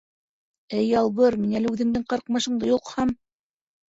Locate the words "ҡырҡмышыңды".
2.13-2.71